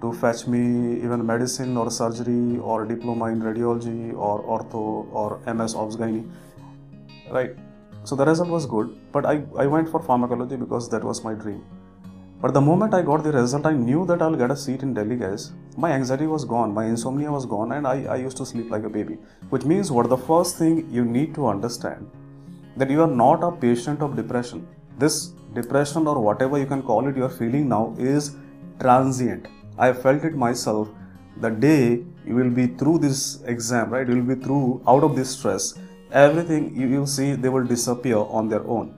to 0.01 0.11
fetch 0.13 0.45
me 0.47 0.61
even 1.03 1.25
medicine 1.25 1.77
or 1.77 1.89
surgery 1.89 2.57
or 2.59 2.85
diploma 2.85 3.25
in 3.35 3.41
radiology 3.41 4.13
or 4.15 4.35
ortho 4.55 4.83
or 5.21 5.29
ms 5.53 5.75
obs 5.83 5.95
gynae 6.01 6.23
right 7.37 7.55
so 8.07 8.15
the 8.21 8.27
result 8.31 8.49
was 8.57 8.65
good 8.75 8.95
but 9.15 9.25
I, 9.33 9.35
I 9.63 9.67
went 9.75 9.89
for 9.93 10.01
pharmacology 10.11 10.57
because 10.65 10.89
that 10.93 11.03
was 11.11 11.23
my 11.27 11.33
dream 11.43 11.61
but 12.39 12.53
the 12.53 12.61
moment 12.61 12.93
I 12.93 13.01
got 13.01 13.23
the 13.23 13.31
result, 13.31 13.65
I 13.65 13.71
knew 13.71 14.05
that 14.05 14.21
I'll 14.21 14.35
get 14.35 14.51
a 14.51 14.55
seat 14.55 14.83
in 14.83 14.93
Delhi, 14.93 15.15
guys. 15.15 15.53
My 15.75 15.91
anxiety 15.93 16.27
was 16.27 16.45
gone, 16.45 16.71
my 16.71 16.85
insomnia 16.85 17.31
was 17.31 17.47
gone, 17.47 17.71
and 17.71 17.87
I, 17.87 18.03
I 18.03 18.17
used 18.17 18.37
to 18.37 18.45
sleep 18.45 18.69
like 18.69 18.83
a 18.83 18.89
baby. 18.89 19.15
Which 19.49 19.65
means, 19.65 19.91
what 19.91 20.07
the 20.07 20.17
first 20.17 20.55
thing 20.59 20.87
you 20.91 21.03
need 21.03 21.33
to 21.33 21.47
understand 21.47 22.07
that 22.75 22.91
you 22.91 23.01
are 23.01 23.13
not 23.23 23.43
a 23.43 23.51
patient 23.51 24.03
of 24.03 24.15
depression. 24.15 24.67
This 24.99 25.33
depression, 25.55 26.05
or 26.05 26.19
whatever 26.19 26.59
you 26.59 26.67
can 26.67 26.83
call 26.83 27.07
it, 27.07 27.17
you 27.17 27.23
are 27.23 27.35
feeling 27.41 27.67
now 27.69 27.95
is 27.97 28.35
transient. 28.79 29.47
I 29.79 29.91
felt 29.93 30.23
it 30.23 30.35
myself. 30.35 30.89
The 31.37 31.49
day 31.49 32.03
you 32.23 32.35
will 32.35 32.51
be 32.51 32.67
through 32.67 32.99
this 32.99 33.41
exam, 33.45 33.89
right? 33.89 34.07
You 34.07 34.17
will 34.17 34.35
be 34.35 34.39
through 34.43 34.83
out 34.87 35.03
of 35.03 35.15
this 35.15 35.31
stress. 35.31 35.73
Everything 36.11 36.75
you 36.75 36.87
will 36.89 37.07
see, 37.07 37.33
they 37.33 37.49
will 37.49 37.65
disappear 37.65 38.17
on 38.17 38.47
their 38.47 38.65
own. 38.65 38.93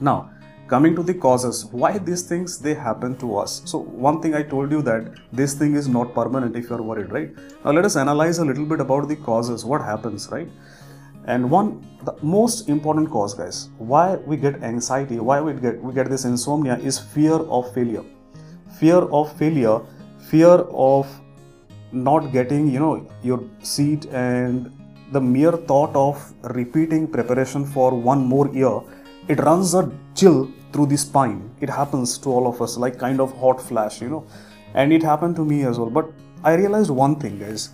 Now, 0.00 0.30
coming 0.72 0.94
to 0.96 1.02
the 1.02 1.14
causes 1.14 1.64
why 1.66 1.98
these 1.98 2.22
things 2.22 2.58
they 2.58 2.74
happen 2.74 3.16
to 3.18 3.36
us. 3.38 3.62
So 3.64 3.78
one 3.78 4.20
thing 4.22 4.34
i 4.34 4.42
told 4.42 4.70
you 4.70 4.82
that 4.82 5.18
this 5.32 5.54
thing 5.54 5.74
is 5.74 5.88
not 5.88 6.14
permanent 6.14 6.56
if 6.56 6.70
you 6.70 6.76
are 6.76 6.82
worried 6.82 7.12
right? 7.12 7.30
Now 7.64 7.72
let 7.72 7.84
us 7.84 7.96
analyze 7.96 8.38
a 8.38 8.44
little 8.44 8.64
bit 8.64 8.80
about 8.80 9.08
the 9.08 9.16
causes 9.16 9.64
what 9.64 9.82
happens 9.82 10.28
right? 10.30 10.48
And 11.26 11.50
one 11.50 11.86
the 12.04 12.14
most 12.22 12.68
important 12.68 13.10
cause 13.10 13.34
guys 13.34 13.68
why 13.78 14.16
we 14.16 14.36
get 14.36 14.62
anxiety 14.62 15.18
why 15.20 15.40
we 15.40 15.52
get 15.52 15.80
we 15.82 15.92
get 15.92 16.08
this 16.08 16.24
insomnia 16.24 16.78
is 16.78 16.98
fear 16.98 17.34
of 17.58 17.72
failure. 17.74 18.04
Fear 18.80 19.02
of 19.20 19.36
failure 19.36 19.80
fear 20.30 20.56
of 20.90 21.06
not 21.92 22.32
getting 22.32 22.68
you 22.68 22.78
know 22.78 23.06
your 23.22 23.44
seat 23.62 24.06
and 24.06 24.72
the 25.12 25.20
mere 25.20 25.52
thought 25.52 25.94
of 25.94 26.32
repeating 26.60 27.06
preparation 27.06 27.64
for 27.64 27.90
one 28.10 28.24
more 28.34 28.48
year 28.48 28.80
it 29.28 29.38
runs 29.38 29.74
a 29.74 29.90
chill 30.14 30.50
through 30.72 30.86
the 30.86 30.96
spine. 30.96 31.50
It 31.60 31.70
happens 31.70 32.18
to 32.18 32.28
all 32.28 32.46
of 32.46 32.60
us, 32.60 32.76
like 32.76 32.98
kind 32.98 33.20
of 33.20 33.36
hot 33.38 33.60
flash, 33.60 34.00
you 34.00 34.08
know. 34.08 34.26
And 34.74 34.92
it 34.92 35.02
happened 35.02 35.36
to 35.36 35.44
me 35.44 35.62
as 35.64 35.78
well. 35.78 35.90
But 35.90 36.10
I 36.42 36.54
realized 36.54 36.90
one 36.90 37.16
thing, 37.16 37.38
guys. 37.38 37.70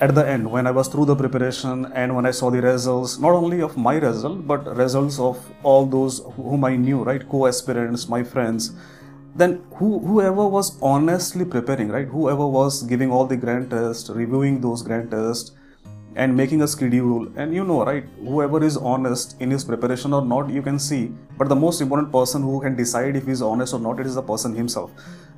At 0.00 0.14
the 0.14 0.28
end, 0.28 0.50
when 0.50 0.66
I 0.66 0.70
was 0.70 0.88
through 0.88 1.06
the 1.06 1.16
preparation 1.16 1.86
and 1.94 2.14
when 2.14 2.26
I 2.26 2.32
saw 2.32 2.50
the 2.50 2.60
results, 2.60 3.18
not 3.18 3.32
only 3.32 3.60
of 3.60 3.76
my 3.76 3.96
result, 3.96 4.46
but 4.46 4.76
results 4.76 5.18
of 5.18 5.38
all 5.62 5.86
those 5.86 6.20
whom 6.36 6.64
I 6.64 6.76
knew, 6.76 7.02
right? 7.02 7.26
Co 7.28 7.46
aspirants, 7.46 8.08
my 8.08 8.22
friends, 8.22 8.72
then 9.34 9.64
who, 9.76 9.98
whoever 10.00 10.46
was 10.46 10.80
honestly 10.82 11.44
preparing, 11.44 11.88
right? 11.88 12.08
Whoever 12.08 12.46
was 12.46 12.82
giving 12.82 13.10
all 13.10 13.26
the 13.26 13.36
grand 13.36 13.70
tests, 13.70 14.10
reviewing 14.10 14.60
those 14.60 14.82
grand 14.82 15.10
tests, 15.10 15.52
and 16.14 16.36
making 16.36 16.62
a 16.62 16.68
schedule 16.68 17.26
and 17.36 17.54
you 17.54 17.64
know 17.64 17.84
right 17.84 18.04
whoever 18.20 18.62
is 18.62 18.76
honest 18.76 19.36
in 19.40 19.50
his 19.50 19.64
preparation 19.64 20.12
or 20.12 20.24
not 20.24 20.50
you 20.50 20.62
can 20.62 20.78
see. 20.78 21.12
But 21.38 21.48
the 21.48 21.56
most 21.56 21.80
important 21.80 22.12
person 22.12 22.42
who 22.42 22.60
can 22.60 22.76
decide 22.76 23.16
if 23.16 23.26
he's 23.26 23.42
honest 23.42 23.74
or 23.74 23.80
not 23.80 24.00
it 24.00 24.06
is 24.06 24.14
the 24.14 24.22
person 24.22 24.54
himself. 24.54 24.90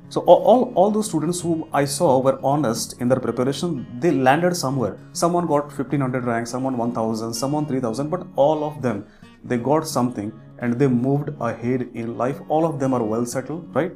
So 0.09 0.21
all, 0.21 0.71
all 0.75 0.91
those 0.91 1.07
students 1.07 1.41
who 1.41 1.67
i 1.73 1.83
saw 1.83 2.19
were 2.19 2.39
honest 2.43 3.01
in 3.01 3.07
their 3.07 3.19
preparation 3.19 3.85
they 3.99 4.11
landed 4.11 4.55
somewhere. 4.55 4.97
Someone 5.13 5.47
got 5.47 5.65
1500 5.65 6.25
rank 6.25 6.47
someone 6.47 6.77
1000 6.77 7.33
someone 7.33 7.65
3000 7.65 8.09
but 8.09 8.27
all 8.35 8.63
of 8.63 8.81
them 8.81 9.05
they 9.43 9.57
got 9.57 9.87
something 9.87 10.31
and 10.59 10.79
they 10.79 10.87
moved 10.87 11.29
ahead 11.39 11.89
in 11.93 12.17
life. 12.17 12.39
All 12.49 12.65
of 12.65 12.79
them 12.79 12.93
are 12.93 13.03
well 13.03 13.25
settled 13.25 13.73
right? 13.73 13.91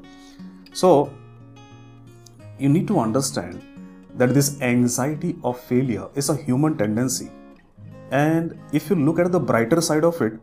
So 0.74 1.12
you 2.58 2.70
need 2.70 2.88
to 2.88 3.00
understand 3.00 3.62
that 4.16 4.34
this 4.34 4.62
anxiety 4.62 5.36
of 5.44 5.60
failure 5.60 6.08
is 6.16 6.30
a 6.30 6.36
human 6.36 6.78
tendency. 6.78 7.32
And 8.12 8.60
if 8.74 8.90
you 8.90 8.96
look 8.96 9.20
at 9.20 9.32
the 9.32 9.40
brighter 9.40 9.82
side 9.82 10.04
of 10.04 10.22
it, 10.22 10.34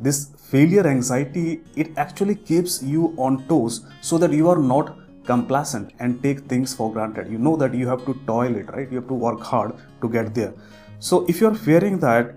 this 0.00 0.30
failure 0.50 0.86
anxiety 0.86 1.60
it 1.74 1.90
actually 1.96 2.36
keeps 2.36 2.82
you 2.82 3.14
on 3.16 3.46
toes 3.48 3.84
so 4.00 4.16
that 4.18 4.32
you 4.32 4.48
are 4.48 4.58
not 4.58 4.96
complacent 5.24 5.92
and 5.98 6.22
take 6.22 6.40
things 6.52 6.72
for 6.74 6.92
granted. 6.92 7.30
You 7.30 7.38
know 7.38 7.56
that 7.56 7.74
you 7.74 7.86
have 7.88 8.04
to 8.06 8.14
toil 8.26 8.54
it, 8.54 8.72
right? 8.72 8.90
You 8.90 8.98
have 8.98 9.08
to 9.08 9.14
work 9.14 9.40
hard 9.40 9.74
to 10.00 10.08
get 10.08 10.34
there. 10.34 10.54
So 11.00 11.26
if 11.26 11.40
you're 11.40 11.54
fearing 11.54 11.98
that 11.98 12.34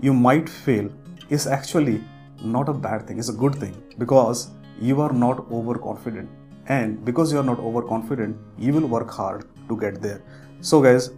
you 0.00 0.14
might 0.14 0.48
fail, 0.48 0.90
is 1.28 1.46
actually 1.46 2.02
not 2.42 2.68
a 2.68 2.72
bad 2.72 3.06
thing, 3.06 3.18
it's 3.18 3.28
a 3.28 3.32
good 3.32 3.54
thing 3.54 3.74
because 3.98 4.50
you 4.80 5.00
are 5.00 5.12
not 5.12 5.50
overconfident. 5.50 6.28
And 6.66 7.04
because 7.04 7.32
you 7.32 7.38
are 7.38 7.44
not 7.44 7.58
overconfident, 7.58 8.36
you 8.58 8.72
will 8.72 8.86
work 8.86 9.10
hard 9.10 9.44
to 9.68 9.76
get 9.76 10.00
there. 10.02 10.22
So, 10.60 10.82
guys, 10.82 11.10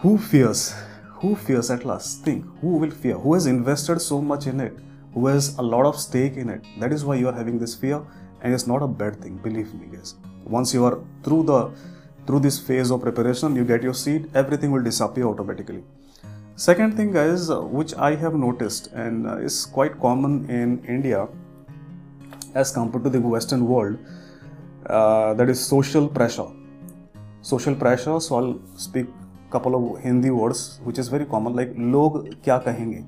who 0.00 0.16
fears? 0.16 0.74
Who 1.20 1.36
fears 1.36 1.70
at 1.70 1.84
last? 1.84 2.24
Think 2.24 2.46
who 2.60 2.78
will 2.78 2.90
fear? 2.90 3.18
Who 3.18 3.34
has 3.34 3.46
invested 3.46 4.00
so 4.00 4.20
much 4.22 4.46
in 4.46 4.60
it? 4.60 4.78
Who 5.12 5.26
has 5.26 5.58
a 5.58 5.62
lot 5.62 5.84
of 5.84 5.98
stake 6.00 6.36
in 6.36 6.48
it? 6.48 6.64
That 6.78 6.92
is 6.92 7.04
why 7.04 7.16
you 7.16 7.28
are 7.28 7.34
having 7.34 7.58
this 7.58 7.74
fear, 7.74 8.00
and 8.40 8.54
it's 8.54 8.66
not 8.66 8.82
a 8.82 8.86
bad 8.86 9.20
thing. 9.20 9.36
Believe 9.36 9.74
me, 9.74 9.88
guys. 9.94 10.14
Once 10.44 10.72
you 10.72 10.84
are 10.86 10.98
through 11.22 11.42
the 11.42 11.70
through 12.26 12.40
this 12.40 12.58
phase 12.58 12.90
of 12.90 13.02
preparation, 13.02 13.56
you 13.56 13.64
get 13.64 13.82
your 13.82 13.92
seat, 13.92 14.30
everything 14.34 14.70
will 14.70 14.82
disappear 14.82 15.26
automatically. 15.26 15.82
Second 16.56 16.96
thing, 16.96 17.12
guys, 17.12 17.50
uh, 17.50 17.60
which 17.60 17.94
I 17.94 18.14
have 18.14 18.34
noticed 18.34 18.88
and 18.92 19.26
uh, 19.26 19.36
is 19.38 19.66
quite 19.66 20.00
common 20.00 20.48
in 20.48 20.82
India 20.86 21.28
as 22.54 22.70
compared 22.70 23.04
to 23.04 23.10
the 23.10 23.20
Western 23.20 23.66
world, 23.66 23.98
uh, 24.86 25.34
that 25.34 25.48
is 25.48 25.58
social 25.58 26.08
pressure 26.08 26.48
social 27.42 27.74
pressure 27.74 28.20
so 28.20 28.36
i'll 28.38 28.60
speak 28.76 29.06
a 29.48 29.52
couple 29.52 29.74
of 29.78 30.02
hindi 30.02 30.30
words 30.30 30.80
which 30.84 30.98
is 30.98 31.08
very 31.08 31.24
common 31.24 31.54
like 31.54 31.72
log 31.76 32.20
kya 32.44 32.58
kahenge 32.66 33.00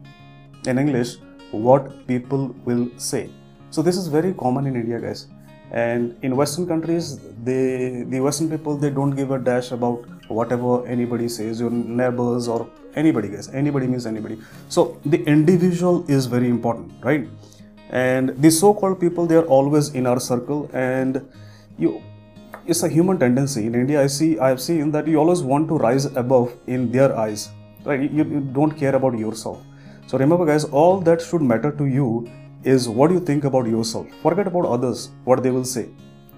in 0.67 0.79
english 0.79 1.19
what 1.53 2.07
people 2.07 2.55
will 2.65 2.89
say. 2.97 3.31
So 3.71 3.83
this 3.83 3.97
is 3.97 4.09
very 4.09 4.33
common 4.35 4.67
in 4.67 4.77
india 4.77 4.99
guys. 4.99 5.29
And 5.71 6.17
in 6.23 6.37
western 6.37 6.67
countries 6.67 7.19
they 7.45 8.05
the 8.09 8.21
western 8.21 8.51
people 8.51 8.77
they 8.77 8.91
don't 8.91 9.15
give 9.21 9.31
a 9.31 9.39
dash 9.39 9.71
about 9.71 10.05
whatever 10.29 10.87
anybody 10.87 11.29
says 11.29 11.61
your 11.61 11.71
neighbors 11.71 12.49
or 12.49 12.69
anybody 12.95 13.29
guys. 13.29 13.49
Anybody 13.49 13.87
means 13.87 14.07
anybody. 14.07 14.39
So 14.69 14.99
the 15.05 15.23
individual 15.25 16.05
is 16.09 16.27
very 16.27 16.49
important 16.49 16.93
right? 17.03 17.29
And 17.91 18.31
the 18.43 18.51
so-called 18.51 19.01
people 19.01 19.27
they 19.27 19.37
are 19.37 19.45
always 19.45 19.95
in 19.95 20.07
our 20.07 20.21
circle 20.21 20.71
and 20.73 21.27
you 21.79 22.03
it's 22.67 22.83
a 22.83 22.89
human 22.89 23.19
tendency. 23.19 23.67
In 23.67 23.75
india 23.75 24.01
i 24.03 24.07
see 24.07 24.39
i 24.39 24.49
have 24.49 24.61
seen 24.61 24.91
that 24.93 25.07
you 25.07 25.19
always 25.19 25.43
want 25.43 25.69
to 25.69 25.79
rise 25.79 26.05
above 26.05 26.53
in 26.67 26.91
their 26.93 27.17
eyes 27.17 27.51
right? 27.85 28.01
You, 28.01 28.25
you 28.25 28.41
don't 28.41 28.73
care 28.73 28.95
about 28.95 29.19
yourself. 29.19 29.59
So 30.07 30.19
remember 30.19 30.47
guys 30.47 30.65
all 30.65 31.01
that 31.01 31.21
should 31.21 31.43
matter 31.43 31.73
to 31.73 31.87
you 31.87 32.29
is 32.63 32.89
what 32.89 33.11
you 33.11 33.19
think 33.19 33.45
about 33.45 33.67
yourself. 33.67 34.07
Forget 34.23 34.47
about 34.47 34.67
others 34.67 35.11
what 35.25 35.43
they 35.43 35.51
will 35.51 35.65
say 35.65 35.89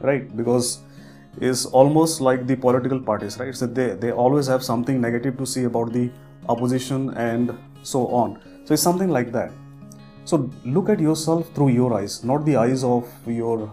right? 0.01 0.35
Because 0.37 0.81
it's 1.41 1.67
almost 1.67 2.21
like 2.21 2.47
the 2.47 2.57
political 2.57 3.01
parties 3.01 3.39
right? 3.39 3.55
So 3.55 3.67
they 3.67 3.89
they 3.95 4.13
always 4.13 4.47
have 4.47 4.63
something 4.63 5.01
negative 5.01 5.37
to 5.39 5.47
say 5.47 5.65
about 5.65 5.93
the 5.93 6.11
opposition 6.49 7.11
and 7.11 7.57
so 7.83 8.07
on. 8.09 8.41
So 8.65 8.75
it's 8.75 8.83
something 8.83 9.09
like 9.11 9.33
that. 9.33 9.53
So 10.25 10.51
look 10.65 10.89
at 10.89 11.01
yourself 11.01 11.55
through 11.55 11.71
your 11.71 11.93
eyes 11.93 12.25
not 12.25 12.47
the 12.47 12.57
eyes 12.57 12.83
of 12.83 13.07
your 13.27 13.71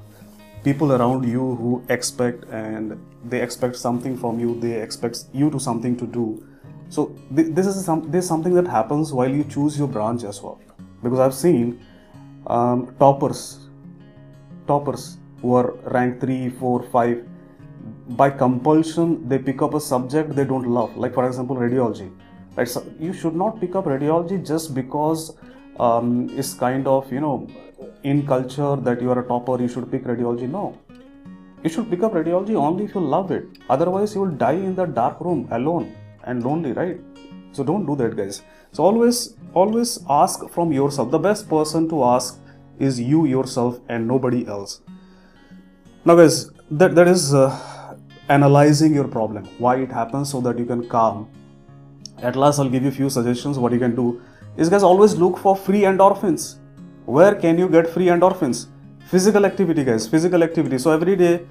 people 0.63 0.93
around 0.93 1.27
you 1.27 1.55
who 1.55 1.83
expect 1.89 2.43
and 2.49 2.99
they 3.25 3.41
expect 3.41 3.75
something 3.75 4.17
from 4.17 4.39
you 4.39 4.59
they 4.59 4.73
expect 4.81 5.25
you 5.33 5.49
to 5.49 5.59
something 5.59 5.95
to 5.97 6.05
do. 6.05 6.43
So 6.89 7.15
th- 7.35 7.55
this 7.55 7.67
is 7.67 7.83
some 7.85 8.11
this 8.11 8.25
is 8.25 8.29
something 8.29 8.53
that 8.53 8.67
happens 8.67 9.13
while 9.13 9.29
you 9.29 9.43
choose 9.43 9.77
your 9.77 9.87
branch 9.87 10.23
as 10.23 10.41
well. 10.41 10.59
Because 11.03 11.19
i've 11.19 11.33
seen 11.33 11.79
um, 12.47 12.95
toppers 12.99 13.59
toppers 14.67 15.17
who 15.41 15.53
are 15.55 15.71
ranked 15.97 16.21
3 16.21 16.49
4 16.49 16.83
5 16.83 17.27
by 18.09 18.29
compulsion 18.29 19.27
they 19.27 19.39
pick 19.39 19.61
up 19.61 19.73
a 19.73 19.79
subject 19.79 20.35
they 20.35 20.45
don't 20.45 20.67
love. 20.67 20.95
Like 20.97 21.13
for 21.13 21.25
example 21.27 21.55
radiology. 21.55 22.11
Right 22.55 22.67
so 22.67 22.85
you 22.99 23.13
should 23.13 23.35
not 23.35 23.59
pick 23.59 23.75
up 23.75 23.85
radiology 23.85 24.45
just 24.45 24.75
because 24.75 25.35
um, 25.79 26.29
it's 26.37 26.53
kind 26.53 26.87
of 26.87 27.11
you 27.11 27.21
know 27.21 27.47
in 28.03 28.25
culture 28.25 28.75
that 28.75 29.01
you 29.01 29.11
are 29.11 29.19
a 29.19 29.27
topper, 29.27 29.61
you 29.61 29.67
should 29.67 29.91
pick 29.91 30.03
radiology. 30.03 30.49
No. 30.49 30.77
You 31.63 31.69
should 31.69 31.89
pick 31.89 32.03
up 32.03 32.13
radiology 32.13 32.55
only 32.55 32.85
if 32.85 32.95
you 32.95 33.01
love 33.01 33.31
it. 33.31 33.45
Otherwise, 33.69 34.15
you 34.15 34.21
will 34.21 34.31
die 34.31 34.53
in 34.53 34.75
the 34.75 34.85
dark 34.85 35.19
room 35.21 35.47
alone 35.51 35.95
and 36.23 36.43
lonely, 36.43 36.71
right? 36.73 36.99
so 37.51 37.63
don't 37.63 37.85
do 37.85 37.95
that 37.95 38.15
guys 38.15 38.41
so 38.71 38.83
always 38.83 39.35
always 39.53 39.99
ask 40.09 40.47
from 40.49 40.71
yourself 40.71 41.11
the 41.11 41.19
best 41.19 41.49
person 41.49 41.89
to 41.89 42.03
ask 42.03 42.39
is 42.79 42.99
you 42.99 43.25
yourself 43.25 43.79
and 43.89 44.07
nobody 44.07 44.45
else 44.47 44.81
now 46.05 46.15
guys 46.15 46.49
that, 46.69 46.95
that 46.95 47.07
is 47.07 47.33
uh, 47.33 47.95
analyzing 48.29 48.93
your 48.93 49.07
problem 49.07 49.45
why 49.57 49.75
it 49.75 49.91
happens 49.91 50.31
so 50.31 50.39
that 50.41 50.57
you 50.57 50.65
can 50.65 50.87
calm 50.87 51.29
at 52.21 52.35
last 52.35 52.59
i'll 52.59 52.69
give 52.69 52.83
you 52.83 52.91
few 52.91 53.09
suggestions 53.09 53.57
what 53.57 53.73
you 53.73 53.79
can 53.79 53.95
do 53.95 54.21
is 54.57 54.69
guys 54.69 54.83
always 54.83 55.15
look 55.15 55.37
for 55.37 55.55
free 55.55 55.81
endorphins 55.81 56.57
where 57.15 57.35
can 57.35 57.57
you 57.57 57.67
get 57.75 57.87
free 57.93 58.07
endorphins? 58.15 58.67
Physical 59.13 59.45
activity 59.45 59.83
guys 59.83 60.07
physical 60.07 60.43
activity. 60.43 60.77
So 60.77 60.91
every 60.91 61.15
day 61.15 61.45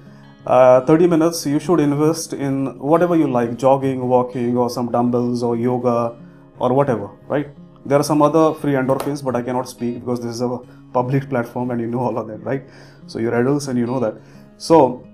uh, 0.45 0.81
30 0.85 1.07
minutes 1.07 1.45
you 1.45 1.59
should 1.59 1.79
invest 1.79 2.33
in 2.33 2.77
whatever 2.79 3.15
you 3.15 3.27
like 3.27 3.57
jogging 3.57 4.07
walking 4.07 4.57
or 4.57 4.69
some 4.69 4.91
dumbbells 4.91 5.43
or 5.43 5.55
yoga 5.55 6.15
or 6.59 6.73
whatever 6.73 7.09
right? 7.27 7.49
There 7.85 7.99
are 7.99 8.07
some 8.11 8.21
other 8.21 8.53
free 8.55 8.73
endorphins 8.73 9.23
but 9.23 9.35
i 9.35 9.41
cannot 9.41 9.69
speak 9.69 9.99
because 9.99 10.19
this 10.19 10.35
is 10.35 10.41
a 10.41 10.59
public 10.93 11.29
platform 11.29 11.71
and 11.71 11.81
you 11.81 11.87
know 11.87 11.99
all 11.99 12.17
of 12.17 12.27
that 12.27 12.43
right? 12.43 12.63
So 13.07 13.19
you're 13.19 13.35
adults 13.35 13.67
and 13.67 13.77
you 13.77 13.85
know 13.85 13.99
that. 13.99 14.15
So 14.57 15.05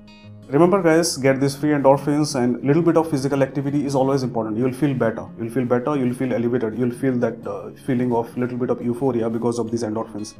remember 0.49 0.81
guys 0.81 1.17
get 1.17 1.39
these 1.41 1.55
free 1.55 1.71
endorphins 1.71 2.35
and 2.41 2.63
little 2.63 2.81
bit 2.81 2.97
of 2.97 3.09
physical 3.09 3.43
activity 3.43 3.85
is 3.85 3.95
always 3.95 4.23
important. 4.23 4.57
You'll 4.57 4.73
feel 4.73 4.93
better. 4.93 5.25
You'll 5.37 5.49
feel 5.49 5.65
better 5.65 5.95
you'll 5.97 6.13
feel 6.13 6.33
elevated. 6.33 6.77
You'll 6.77 6.91
feel 6.91 7.17
that 7.17 7.45
uh, 7.45 7.71
feeling 7.85 8.13
of 8.13 8.35
little 8.37 8.57
bit 8.57 8.69
of 8.69 8.81
euphoria 8.81 9.29
because 9.29 9.59
of 9.59 9.71
these 9.71 9.83
endorphins. 9.83 10.35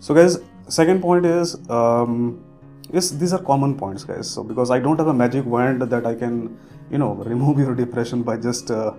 So 0.00 0.14
guys 0.14 0.38
second 0.68 1.00
point 1.00 1.24
is 1.24 1.56
um, 1.70 2.44
yes 2.92 3.10
these 3.10 3.32
are 3.32 3.42
common 3.42 3.76
points 3.78 4.04
guys. 4.04 4.30
So 4.30 4.44
because 4.44 4.70
i 4.70 4.78
don't 4.78 4.98
have 4.98 5.08
a 5.08 5.14
magic 5.14 5.46
wand 5.46 5.82
that 5.82 6.06
i 6.06 6.14
can 6.14 6.58
you 6.90 6.98
know 6.98 7.14
remove 7.32 7.58
your 7.58 7.74
depression 7.74 8.22
by 8.22 8.36
just 8.36 8.70
uh, 8.70 8.92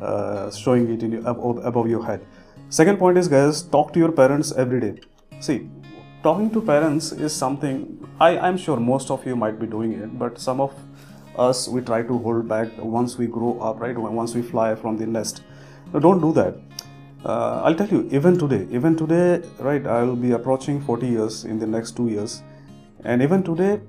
uh, 0.00 0.50
showing 0.52 0.92
it 0.92 1.02
in 1.02 1.12
your, 1.12 1.20
above, 1.22 1.64
above 1.64 1.88
your 1.88 2.04
head. 2.04 2.24
Second 2.68 2.98
point 2.98 3.18
is 3.18 3.28
guys 3.28 3.62
talk 3.62 3.92
to 3.92 3.98
your 3.98 4.12
parents 4.12 4.52
every 4.52 4.80
day. 4.80 5.00
See 5.40 5.68
talking 6.22 6.50
to 6.50 6.60
parents 6.62 7.12
is 7.12 7.34
something 7.34 8.03
I, 8.20 8.38
i'm 8.38 8.56
sure 8.56 8.78
most 8.78 9.10
of 9.10 9.26
you 9.26 9.36
might 9.36 9.58
be 9.58 9.66
doing 9.66 9.92
it 9.92 10.18
but 10.18 10.38
some 10.38 10.60
of 10.60 10.72
us 11.36 11.68
we 11.68 11.80
try 11.80 12.02
to 12.02 12.18
hold 12.18 12.48
back 12.48 12.68
once 12.78 13.18
we 13.18 13.26
grow 13.26 13.58
up 13.60 13.80
right 13.80 13.96
once 13.98 14.34
we 14.34 14.42
fly 14.42 14.74
from 14.74 14.96
the 14.96 15.06
nest 15.06 15.42
no, 15.92 16.00
don't 16.00 16.20
do 16.20 16.32
that 16.32 16.54
uh, 17.24 17.62
i'll 17.64 17.74
tell 17.74 17.88
you 17.88 18.08
even 18.12 18.38
today 18.38 18.66
even 18.70 18.96
today 18.96 19.42
right 19.58 19.86
i'll 19.86 20.16
be 20.16 20.32
approaching 20.32 20.80
40 20.80 21.06
years 21.06 21.44
in 21.44 21.58
the 21.58 21.66
next 21.66 21.96
two 21.96 22.08
years 22.08 22.42
and 23.04 23.20
even 23.20 23.42
today, 23.42 23.80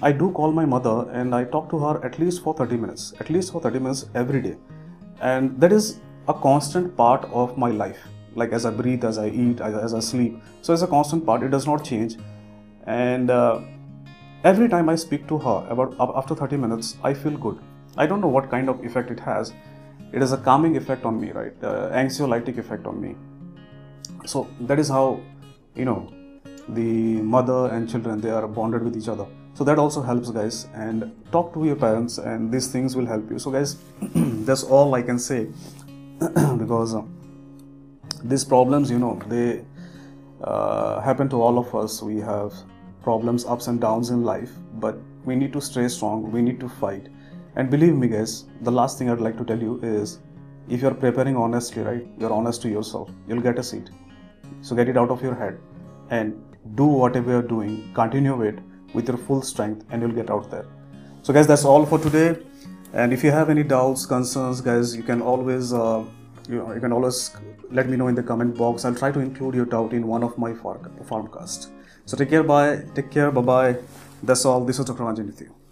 I 0.00 0.12
do 0.12 0.30
call 0.30 0.52
my 0.52 0.64
mother 0.64 1.10
and 1.10 1.34
I 1.34 1.44
talk 1.44 1.68
to 1.70 1.78
her 1.78 2.04
at 2.04 2.18
least 2.20 2.42
for 2.42 2.54
30 2.54 2.76
minutes, 2.76 3.12
at 3.18 3.28
least 3.28 3.50
for 3.50 3.60
30 3.60 3.80
minutes 3.80 4.06
every 4.14 4.40
day. 4.40 4.56
And 5.20 5.60
that 5.60 5.72
is 5.72 5.98
a 6.28 6.34
constant 6.34 6.96
part 6.96 7.24
of 7.32 7.58
my 7.58 7.70
life. 7.70 7.98
Like 8.36 8.52
as 8.52 8.64
I 8.64 8.70
breathe, 8.70 9.04
as 9.04 9.18
I 9.18 9.28
eat, 9.28 9.60
as 9.60 9.92
I 9.92 10.00
sleep. 10.00 10.40
So 10.62 10.72
it's 10.72 10.82
a 10.82 10.86
constant 10.86 11.26
part, 11.26 11.42
it 11.42 11.50
does 11.50 11.66
not 11.66 11.84
change. 11.84 12.16
And 12.86 13.30
uh, 13.30 13.60
every 14.44 14.68
time 14.68 14.88
I 14.88 14.96
speak 14.96 15.26
to 15.28 15.38
her, 15.38 15.66
about 15.70 15.94
after 15.98 16.34
30 16.34 16.56
minutes, 16.56 16.96
I 17.02 17.14
feel 17.14 17.36
good. 17.36 17.58
I 17.96 18.06
don't 18.06 18.20
know 18.20 18.28
what 18.28 18.50
kind 18.50 18.68
of 18.68 18.84
effect 18.84 19.10
it 19.10 19.20
has. 19.20 19.52
it 20.16 20.22
is 20.22 20.32
a 20.32 20.36
calming 20.36 20.76
effect 20.76 21.04
on 21.04 21.20
me, 21.20 21.30
right? 21.32 21.64
Uh, 21.68 21.90
anxiolytic 22.00 22.58
effect 22.58 22.86
on 22.86 23.00
me. 23.00 23.16
So 24.26 24.48
that 24.60 24.78
is 24.78 24.88
how, 24.88 25.20
you 25.74 25.84
know, 25.84 26.12
the 26.68 27.20
mother 27.22 27.66
and 27.72 27.90
children 27.90 28.20
they 28.20 28.30
are 28.30 28.46
bonded 28.46 28.82
with 28.82 28.96
each 28.96 29.08
other 29.08 29.26
so 29.54 29.64
that 29.64 29.78
also 29.78 30.00
helps 30.00 30.30
guys 30.30 30.66
and 30.74 31.12
talk 31.30 31.52
to 31.52 31.64
your 31.64 31.76
parents 31.76 32.16
and 32.18 32.50
these 32.50 32.68
things 32.68 32.96
will 32.96 33.04
help 33.06 33.30
you 33.30 33.38
so 33.38 33.50
guys 33.50 33.76
that's 34.46 34.62
all 34.62 34.94
i 34.94 35.02
can 35.02 35.18
say 35.18 35.46
because 36.58 36.94
uh, 36.94 37.02
these 38.22 38.44
problems 38.44 38.90
you 38.90 38.98
know 38.98 39.20
they 39.28 39.62
uh, 40.42 41.00
happen 41.00 41.28
to 41.28 41.42
all 41.42 41.58
of 41.58 41.74
us 41.74 42.02
we 42.02 42.18
have 42.18 42.52
problems 43.06 43.44
ups 43.56 43.68
and 43.72 43.80
downs 43.80 44.10
in 44.10 44.22
life 44.30 44.52
but 44.84 44.96
we 45.24 45.36
need 45.42 45.52
to 45.52 45.60
stay 45.70 45.86
strong 45.96 46.30
we 46.36 46.42
need 46.42 46.60
to 46.60 46.68
fight 46.68 47.08
and 47.56 47.70
believe 47.74 47.94
me 48.04 48.08
guys 48.14 48.44
the 48.62 48.74
last 48.80 48.98
thing 48.98 49.10
i'd 49.10 49.26
like 49.28 49.38
to 49.42 49.44
tell 49.52 49.68
you 49.68 49.78
is 49.82 50.18
if 50.68 50.80
you're 50.82 50.98
preparing 51.04 51.36
honestly 51.36 51.82
right 51.90 52.06
you're 52.18 52.32
honest 52.32 52.62
to 52.62 52.68
yourself 52.68 53.10
you'll 53.28 53.46
get 53.50 53.58
a 53.58 53.68
seat 53.70 53.90
so 54.60 54.74
get 54.74 54.88
it 54.88 54.96
out 54.96 55.10
of 55.10 55.22
your 55.22 55.34
head 55.34 55.58
and 56.10 56.42
do 56.74 56.84
whatever 56.84 57.30
you're 57.32 57.42
doing, 57.42 57.90
continue 57.94 58.42
it 58.42 58.58
with 58.94 59.08
your 59.08 59.16
full 59.16 59.42
strength, 59.42 59.84
and 59.90 60.02
you'll 60.02 60.12
get 60.12 60.30
out 60.30 60.50
there. 60.50 60.66
So, 61.22 61.32
guys, 61.32 61.46
that's 61.46 61.64
all 61.64 61.84
for 61.84 61.98
today. 61.98 62.38
And 62.92 63.12
if 63.12 63.24
you 63.24 63.30
have 63.30 63.50
any 63.50 63.62
doubts, 63.62 64.06
concerns, 64.06 64.60
guys, 64.60 64.94
you 64.96 65.02
can 65.02 65.20
always 65.20 65.72
uh, 65.72 66.04
you, 66.48 66.56
know, 66.56 66.72
you 66.72 66.80
can 66.80 66.92
always 66.92 67.36
let 67.70 67.88
me 67.88 67.96
know 67.96 68.08
in 68.08 68.14
the 68.14 68.22
comment 68.22 68.56
box. 68.56 68.84
I'll 68.84 68.94
try 68.94 69.10
to 69.10 69.20
include 69.20 69.54
your 69.54 69.66
doubt 69.66 69.92
in 69.92 70.06
one 70.06 70.22
of 70.22 70.38
my 70.38 70.52
Pharmcast. 70.52 71.70
So 72.06 72.16
take 72.16 72.30
care, 72.30 72.42
bye. 72.42 72.84
Take 72.94 73.10
care, 73.10 73.30
bye 73.30 73.40
bye. 73.40 73.76
That's 74.22 74.44
all. 74.44 74.64
This 74.64 74.78
was 74.78 74.86
Dr. 74.86 75.02
Ranjan 75.04 75.26
with 75.26 75.40
you. 75.40 75.63